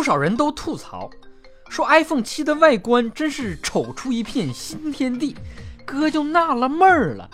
[0.00, 1.10] 不少人都吐槽
[1.68, 5.36] 说 iPhone 七的外观真是丑出一片新天地。
[5.84, 7.28] 哥就纳了闷儿了，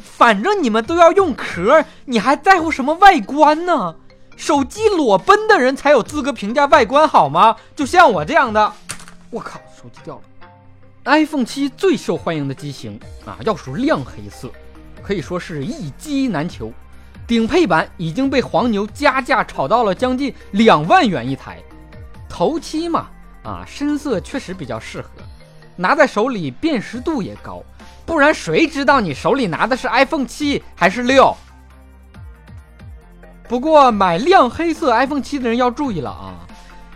[0.00, 3.96] 反正你们都要用壳，你还在乎什么外观呢？
[4.36, 7.56] 手机裸奔的人才有资格评价外观好吗？
[7.74, 8.72] 就像我这样的，
[9.28, 10.22] 我靠，手机掉了。
[11.06, 14.48] iPhone 七最受欢迎的机型啊，要数亮黑色，
[15.02, 16.72] 可以说是一机难求。
[17.26, 21.60] 顶配版已经被黄牛加价炒到了将近两万元一台。
[22.32, 23.08] 头七嘛，
[23.44, 25.08] 啊，深色确实比较适合，
[25.76, 27.62] 拿在手里辨识度也高。
[28.06, 31.36] 不然谁知道你手里拿的是 iPhone 七还是六？
[33.46, 36.48] 不过买亮黑色 iPhone 七的人要注意了啊，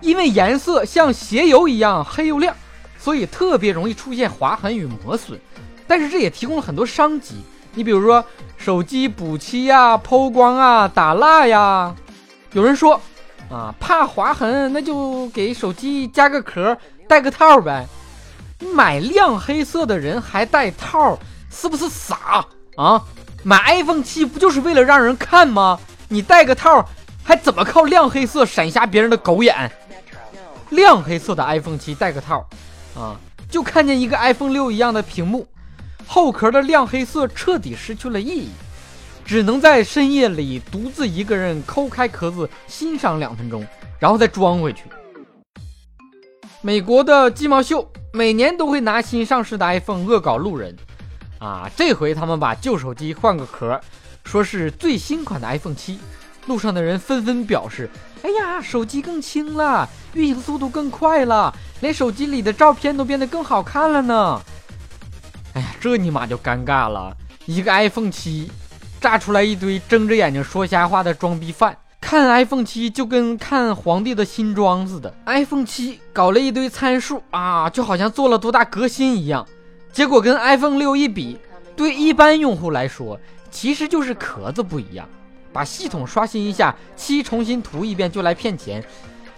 [0.00, 2.52] 因为颜色像鞋油一样黑又亮，
[2.98, 5.40] 所以特别容易出现划痕与磨损。
[5.86, 7.36] 但是这也提供了很多商机，
[7.74, 8.24] 你比如说
[8.56, 11.94] 手机补漆呀、抛光啊、打蜡呀。
[12.52, 13.00] 有人说
[13.50, 16.76] 啊，怕划痕，那就给手机加个壳，
[17.08, 17.86] 带个套呗。
[18.74, 21.18] 买亮黑色的人还带套，
[21.50, 23.02] 是不是傻啊？
[23.42, 25.80] 买 iPhone 七不就是为了让人看吗？
[26.08, 26.86] 你带个套，
[27.24, 29.70] 还怎么靠亮黑色闪瞎别人的狗眼？
[30.68, 32.46] 亮黑色的 iPhone 七带个套，
[32.94, 33.16] 啊，
[33.50, 35.48] 就看见一个 iPhone 六一样的屏幕，
[36.06, 38.50] 后壳的亮黑色彻底失去了意义，
[39.30, 43.64] 只能在深夜里独自一个人抠开壳子欣赏两分钟，
[43.96, 44.82] 然后再装回去。
[46.60, 47.88] 美国的鸡毛秀。
[48.12, 50.76] 每年都会拿新上市的 iPhone 恶搞路人，
[51.38, 53.80] 啊，这回他们把旧手机换个壳，
[54.24, 56.00] 说是最新款的 iPhone 七。
[56.48, 57.88] 路上的人纷纷表示
[58.24, 64.42] ：“哎呀，手机更轻了，运行速度更快了，连手机里的照片都变得更好看了呢。”
[65.54, 68.50] 哎呀，这尼玛就尴尬了，一个 iPhone 七，
[69.00, 71.76] 炸出来一堆睁着眼睛说瞎话的装逼犯。
[72.00, 79.46] 看 iPhone 七就跟看皇帝的新装似的，iPhone 七搞了一堆参数啊，就好像做了多大革新一样。
[79.92, 81.38] 结果跟 iPhone 六一比，
[81.76, 83.18] 对一般用户来说，
[83.50, 85.08] 其实就是壳子不一样。
[85.52, 88.82] 把系统刷新一下，七重新涂一遍就来骗钱，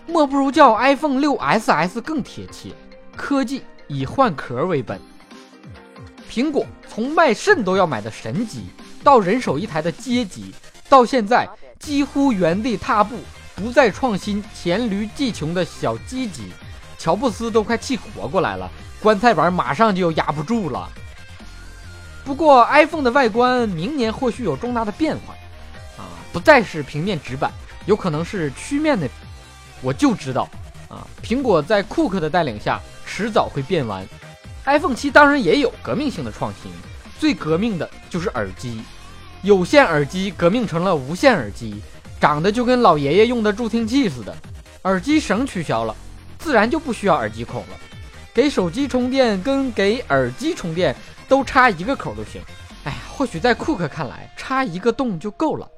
[0.07, 2.71] 莫不如叫 iPhone 六 SS 更贴切。
[3.17, 5.01] 科技以换壳为本，
[6.31, 8.67] 苹果从卖肾都要买的神机，
[9.03, 10.55] 到人手一台的街机，
[10.89, 11.49] 到现在。
[11.79, 13.19] 几乎原地踏步，
[13.57, 16.53] 不再创新，黔驴技穷的小鸡鸡，
[16.97, 18.71] 乔布斯都快气活过来了，
[19.01, 20.89] 棺材板马上就压不住了。
[22.25, 25.35] 不过 iPhone 的外观明年或许有重大的变化，
[26.01, 27.51] 啊，不再是平面直板，
[27.85, 29.09] 有可能是曲面的。
[29.81, 30.49] 我就知道，
[30.89, 34.07] 啊，苹果在库克的带领下，迟早会变完。
[34.67, 36.71] iPhone 七当然也有革命性的创新，
[37.19, 38.81] 最革命的就是耳机。
[39.43, 41.83] 有线耳机革命成了无线耳机，
[42.21, 44.37] 长得就跟老爷爷用的助听器似的。
[44.83, 45.95] 耳机绳取消了，
[46.39, 47.77] 自然就不需要耳机孔了。
[48.35, 50.95] 给手机充电跟给耳机充电
[51.29, 52.41] 都插一个口就行。
[52.85, 55.69] 哎呀，或许在库克看来，插一个洞就够了。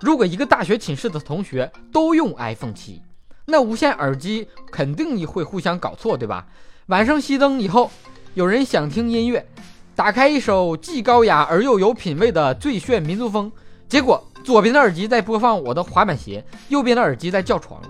[0.00, 3.02] 如果一个大学寝室的同学都用 iPhone 七，
[3.46, 6.46] 那无线耳机肯定会互相搞错，对吧？
[6.86, 7.90] 晚上熄灯以后，
[8.34, 9.46] 有人想听音乐。
[9.96, 13.50] 打开一首既高雅而又有品味的最炫民族风，
[13.88, 17.80] 结果左边的耳机在播放我的滑板鞋，右边的耳机在叫床，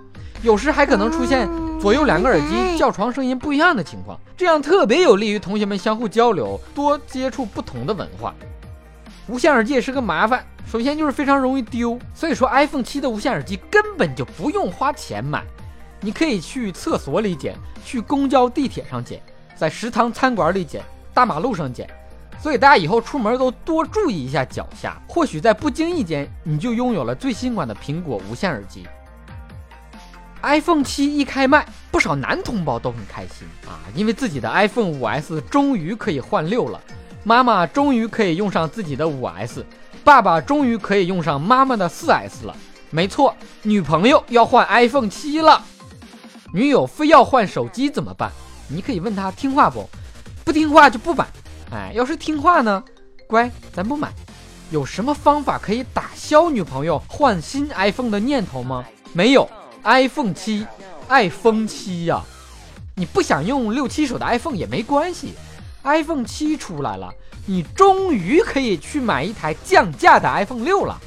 [0.41, 1.49] 有时还可能出现
[1.81, 8.33] 左右两个耳机叫床声音不一样的情况，这样特别有利于同学们相互交流，多接触不同的文化。
[9.27, 15.43] 无线耳机也是个麻烦，首先就是非常容易丢，所以说 iPhone 七的无线耳机根本就不用花钱买，
[16.01, 19.21] 你可以去厕所里捡，去公交地铁上捡，
[19.57, 20.81] 在食堂餐馆里捡。
[21.13, 21.89] 大马路上捡，
[22.41, 28.87] 所以大家以后出门都多注意一下脚下，或许在不经意间你就拥有了最新款的苹果无线耳机。
[30.43, 36.81] iPhone 七一开卖，不少男同胞都很开心啊，因为自己的 iPhone 五 S 终于可以换六了，
[37.25, 39.67] 妈妈终于可以用上自己的五 S，
[40.05, 42.55] 爸爸终于可以用上妈妈的四 S 了。
[42.91, 45.61] 没错，女朋友要换 iPhone 七了，
[46.53, 48.31] 女友非要换手机怎么办？
[48.69, 49.89] 你可以问她听话不？
[50.45, 51.27] 不听话就不买，
[51.71, 52.83] 哎，要是听话呢，
[53.27, 54.13] 乖，咱不买。
[54.71, 58.85] 有什么方法可以打消女朋友换新 iPhone 的念头吗？
[59.13, 59.49] 没有
[59.85, 60.67] ，iPhone 七，
[61.09, 62.23] 爱疯七呀！
[62.95, 65.35] 你不想用六七手的 iPhone 也没关系
[65.85, 67.13] ，iPhone 七出来了，
[67.47, 70.99] 你终于可以去买一台降价的 iPhone 六了。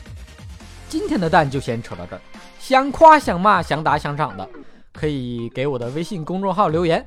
[0.88, 2.21] 今天的蛋就先扯到这儿，
[2.59, 4.47] 想夸想骂想打想涨的，
[4.94, 7.05] 可以给我的微信公众号留言。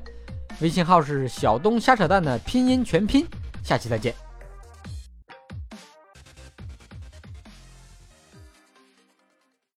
[0.59, 3.27] 微信号是小东瞎扯淡的拼音全拼，
[3.63, 4.32] 下期再见。